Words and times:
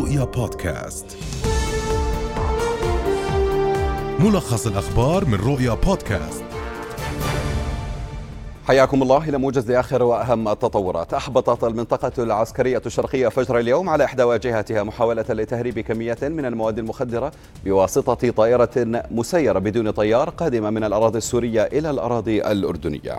رؤيا 0.00 0.24
بودكاست. 0.24 1.16
ملخص 4.18 4.66
الأخبار 4.66 5.24
من 5.24 5.34
رؤيا 5.34 5.74
بودكاست. 5.74 6.44
حياكم 8.64 9.02
الله 9.02 9.28
إلى 9.28 9.38
موجز 9.38 9.70
لآخر 9.70 10.02
وأهم 10.02 10.48
التطورات. 10.48 11.14
أحبطت 11.14 11.64
المنطقة 11.64 12.22
العسكرية 12.22 12.82
الشرقية 12.86 13.28
فجر 13.28 13.58
اليوم 13.58 13.88
على 13.88 14.04
إحدى 14.04 14.22
واجهتها 14.22 14.82
محاولة 14.82 15.24
لتهريب 15.28 15.78
كمية 15.78 16.18
من 16.22 16.44
المواد 16.44 16.78
المخدرة 16.78 17.32
بواسطة 17.64 18.30
طائرة 18.30 19.04
مسيرة 19.10 19.58
بدون 19.58 19.90
طيار 19.90 20.30
قادمة 20.30 20.70
من 20.70 20.84
الأراضي 20.84 21.18
السورية 21.18 21.62
إلى 21.62 21.90
الأراضي 21.90 22.42
الأردنية. 22.42 23.18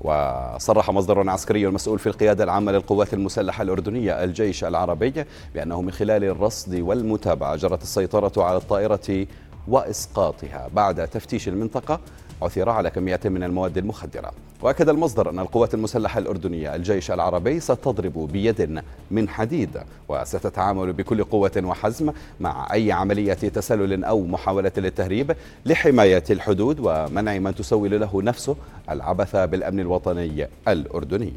وصرح 0.00 0.90
مصدر 0.90 1.30
عسكري 1.30 1.66
مسؤول 1.66 1.98
في 1.98 2.06
القيادة 2.06 2.44
العامة 2.44 2.72
للقوات 2.72 3.14
المسلحة 3.14 3.62
الأردنية 3.62 4.24
الجيش 4.24 4.64
العربي 4.64 5.24
بأنه 5.54 5.82
من 5.82 5.90
خلال 5.90 6.24
الرصد 6.24 6.80
والمتابعة 6.80 7.56
جرت 7.56 7.82
السيطرة 7.82 8.44
على 8.44 8.56
الطائرة 8.56 9.26
وإسقاطها. 9.68 10.68
بعد 10.74 11.08
تفتيش 11.08 11.48
المنطقة 11.48 12.00
عثر 12.42 12.68
على 12.68 12.90
كميات 12.90 13.26
من 13.26 13.42
المواد 13.42 13.78
المخدرة. 13.78 14.32
وأكد 14.62 14.88
المصدر 14.88 15.30
أن 15.30 15.38
القوات 15.38 15.74
المسلحة 15.74 16.18
الأردنية 16.18 16.74
الجيش 16.74 17.10
العربي 17.10 17.60
ستضرب 17.60 18.28
بيد 18.32 18.82
من 19.10 19.28
حديد 19.28 19.70
وستتعامل 20.08 20.92
بكل 20.92 21.24
قوة 21.24 21.62
وحزم 21.64 22.12
مع 22.40 22.72
أي 22.72 22.92
عملية 22.92 23.32
تسلل 23.32 24.04
أو 24.04 24.26
محاولة 24.26 24.72
للتهريب 24.76 25.36
لحماية 25.66 26.24
الحدود 26.30 26.76
ومنع 26.80 27.38
من 27.38 27.54
تسول 27.54 28.00
له 28.00 28.22
نفسه 28.22 28.56
العبث 28.90 29.36
بالأمن 29.36 29.80
الوطني 29.80 30.48
الأردني. 30.68 31.32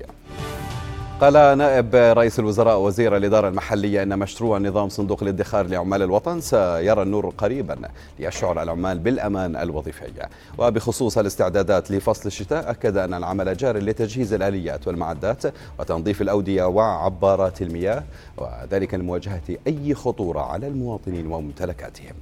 قال 1.21 1.57
نائب 1.57 1.95
رئيس 1.95 2.39
الوزراء 2.39 2.80
وزير 2.80 3.17
الإدارة 3.17 3.48
المحلية 3.48 4.03
أن 4.03 4.20
مشروع 4.20 4.57
نظام 4.57 4.90
صندوق 4.90 5.23
الادخار 5.23 5.68
لعمال 5.68 6.01
الوطن 6.01 6.41
سيرى 6.41 7.01
النور 7.01 7.34
قريبا 7.37 7.77
ليشعر 8.20 8.63
العمال 8.63 8.99
بالأمان 8.99 9.55
الوظيفي. 9.55 10.27
وبخصوص 10.57 11.18
الاستعدادات 11.18 11.91
لفصل 11.91 12.27
الشتاء 12.27 12.70
أكد 12.70 12.98
أن 12.98 13.13
العمل 13.13 13.57
جار 13.57 13.77
لتجهيز 13.77 14.34
الآليات 14.34 14.87
والمعدات 14.87 15.43
وتنظيف 15.79 16.21
الأودية 16.21 16.63
وعبارات 16.63 17.62
المياه 17.62 18.03
وذلك 18.37 18.93
لمواجهة 18.93 19.57
أي 19.68 19.93
خطورة 19.93 20.40
على 20.40 20.68
المواطنين 20.68 21.27
وممتلكاتهم. 21.27 22.13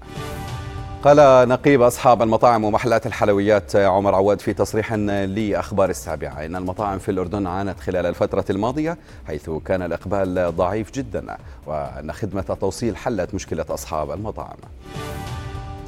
قال 1.03 1.49
نقيب 1.49 1.81
أصحاب 1.81 2.21
المطاعم 2.21 2.63
ومحلات 2.63 3.05
الحلويات 3.05 3.75
عمر 3.75 4.15
عواد 4.15 4.41
في 4.41 4.53
تصريح 4.53 4.93
لأخبار 4.93 5.89
السابعة. 5.89 6.45
إن 6.45 6.55
المطاعم 6.55 6.99
في 6.99 7.11
الأردن 7.11 7.47
عانت 7.47 7.79
خلال 7.79 8.05
الفترة 8.05 8.45
الماضية 8.49 8.97
حيث 9.27 9.49
كان 9.65 9.81
الإقبال 9.81 10.55
ضعيف 10.55 10.91
جدا 10.91 11.37
وأن 11.67 12.11
خدمة 12.11 12.45
التوصيل 12.49 12.97
حلت 12.97 13.33
مشكلة 13.33 13.65
أصحاب 13.69 14.11
المطاعم. 14.11 14.57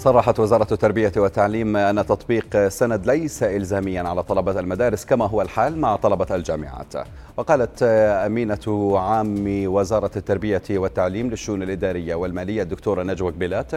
صرحت 0.01 0.39
وزارة 0.39 0.67
التربية 0.71 1.11
والتعليم 1.17 1.77
أن 1.77 2.05
تطبيق 2.05 2.67
سند 2.67 3.05
ليس 3.05 3.43
إلزاميا 3.43 4.01
على 4.01 4.23
طلبة 4.23 4.59
المدارس 4.59 5.05
كما 5.05 5.25
هو 5.27 5.41
الحال 5.41 5.79
مع 5.79 5.95
طلبة 5.95 6.35
الجامعات. 6.35 6.93
وقالت 7.37 7.83
أمينة 8.25 8.97
عام 8.97 9.45
وزارة 9.65 10.11
التربية 10.15 10.61
والتعليم 10.69 11.29
للشؤون 11.29 11.63
الإدارية 11.63 12.15
والمالية 12.15 12.61
الدكتورة 12.61 13.03
نجوى 13.03 13.31
قبيلات 13.31 13.71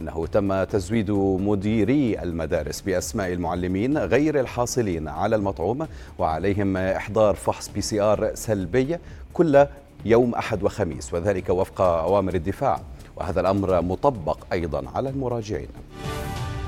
أنه 0.00 0.26
تم 0.26 0.64
تزويد 0.64 1.10
مديري 1.40 2.22
المدارس 2.22 2.80
بأسماء 2.80 3.32
المعلمين 3.32 3.98
غير 3.98 4.40
الحاصلين 4.40 5.08
على 5.08 5.36
المطعوم 5.36 5.86
وعليهم 6.18 6.76
إحضار 6.76 7.34
فحص 7.34 7.68
PCR 7.68 8.34
سلبي 8.34 8.98
كل 9.32 9.66
يوم 10.04 10.34
أحد 10.34 10.62
وخميس 10.62 11.14
وذلك 11.14 11.48
وفق 11.50 11.80
أوامر 11.80 12.34
الدفاع. 12.34 12.80
وهذا 13.20 13.40
الأمر 13.40 13.82
مطبق 13.82 14.38
أيضا 14.52 14.82
على 14.94 15.08
المراجعين. 15.08 15.68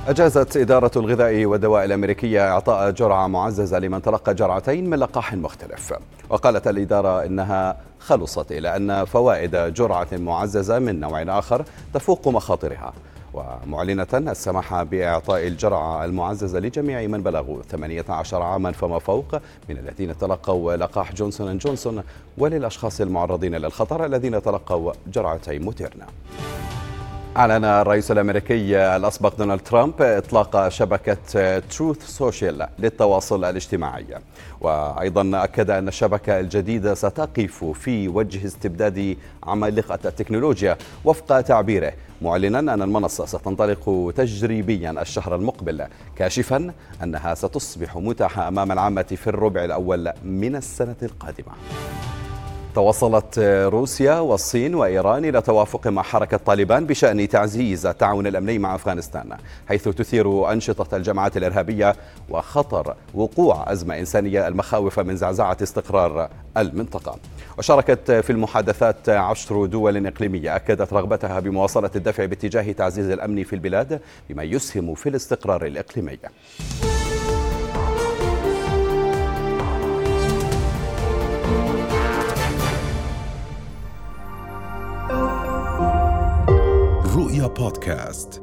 أجازت 0.08 0.56
إدارة 0.56 0.90
الغذاء 0.96 1.44
والدواء 1.44 1.84
الأمريكية 1.84 2.52
إعطاء 2.52 2.90
جرعة 2.90 3.26
معززة 3.26 3.78
لمن 3.78 4.02
تلقى 4.02 4.34
جرعتين 4.34 4.90
من 4.90 4.98
لقاح 4.98 5.34
مختلف. 5.34 5.94
وقالت 6.30 6.68
الإدارة 6.68 7.24
إنها 7.26 7.76
خلصت 7.98 8.52
إلى 8.52 8.76
أن 8.76 9.04
فوائد 9.04 9.56
جرعة 9.56 10.08
معززة 10.12 10.78
من 10.78 11.00
نوع 11.00 11.38
آخر 11.38 11.64
تفوق 11.94 12.28
مخاطرها. 12.28 12.92
ومعلنة 13.34 14.06
السماح 14.12 14.82
بإعطاء 14.82 15.46
الجرعة 15.46 16.04
المعززة 16.04 16.58
لجميع 16.58 17.06
من 17.06 17.22
بلغوا 17.22 17.62
18 17.62 18.42
عاما 18.42 18.72
فما 18.72 18.98
فوق 18.98 19.34
من 19.68 19.78
الذين 19.78 20.18
تلقوا 20.18 20.76
لقاح 20.76 21.12
جونسون 21.12 21.58
جونسون 21.58 22.02
وللأشخاص 22.38 23.00
المعرضين 23.00 23.54
للخطر 23.54 24.04
الذين 24.04 24.42
تلقوا 24.42 24.92
جرعتي 25.06 25.58
موديرنا 25.58 26.06
أعلن 27.36 27.64
الرئيس 27.64 28.10
الأمريكي 28.10 28.76
الأسبق 28.76 29.36
دونالد 29.36 29.60
ترامب 29.60 30.02
إطلاق 30.02 30.68
شبكة 30.68 31.58
تروث 31.58 32.06
سوشيال 32.06 32.68
للتواصل 32.78 33.44
الاجتماعي. 33.44 34.06
وأيضا 34.60 35.44
أكد 35.44 35.70
أن 35.70 35.88
الشبكة 35.88 36.40
الجديدة 36.40 36.94
ستقف 36.94 37.64
في 37.64 38.08
وجه 38.08 38.46
استبداد 38.46 39.16
عمالقة 39.42 39.98
التكنولوجيا 40.04 40.76
وفق 41.04 41.40
تعبيره 41.40 41.92
معلنا 42.22 42.58
أن 42.58 42.82
المنصة 42.82 43.26
ستنطلق 43.26 44.12
تجريبيا 44.16 44.90
الشهر 45.02 45.34
المقبل 45.34 45.86
كاشفا 46.16 46.72
أنها 47.02 47.34
ستصبح 47.34 47.96
متاحة 47.96 48.48
أمام 48.48 48.72
العامة 48.72 49.02
في 49.02 49.26
الربع 49.26 49.64
الأول 49.64 50.12
من 50.24 50.56
السنة 50.56 50.96
القادمة. 51.02 51.52
توصلت 52.74 53.38
روسيا 53.72 54.18
والصين 54.18 54.74
وإيران 54.74 55.24
إلى 55.24 55.40
توافق 55.40 55.86
مع 55.86 56.02
حركة 56.02 56.36
طالبان 56.36 56.86
بشأن 56.86 57.28
تعزيز 57.28 57.86
التعاون 57.86 58.26
الأمني 58.26 58.58
مع 58.58 58.74
أفغانستان 58.74 59.36
حيث 59.68 59.88
تثير 59.88 60.52
أنشطة 60.52 60.96
الجماعات 60.96 61.36
الإرهابية 61.36 61.96
وخطر 62.30 62.94
وقوع 63.14 63.72
أزمة 63.72 63.98
إنسانية 63.98 64.48
المخاوف 64.48 65.00
من 65.00 65.16
زعزعة 65.16 65.56
استقرار 65.62 66.28
المنطقة. 66.56 67.16
وشاركت 67.58 68.10
في 68.10 68.30
المحادثات 68.30 69.08
عشر 69.08 69.66
دول 69.66 70.06
إقليمية 70.06 70.56
أكدت 70.56 70.92
رغبتها 70.92 71.40
بمواصلة 71.40 71.90
الدفع 71.96 72.24
باتجاه 72.24 72.72
تعزيز 72.72 73.10
الأمن 73.10 73.44
في 73.44 73.52
البلاد 73.52 74.00
بما 74.30 74.42
يسهم 74.42 74.94
في 74.94 75.08
الاستقرار 75.08 75.66
الإقليمي. 75.66 76.18
رؤيا 87.12 87.46
بودكاست 87.46 88.42